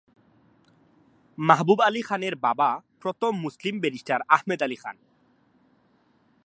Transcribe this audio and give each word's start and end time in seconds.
মাহবুব 1.37 1.79
আলী 1.81 2.01
খানের 2.01 2.35
বাবা 2.35 2.69
প্রথম 3.01 3.31
মুসলিম 3.35 3.75
ব্যারিস্টার 3.79 4.19
আহমেদ 4.29 4.61
আলী 4.63 4.75
খান। 4.75 4.95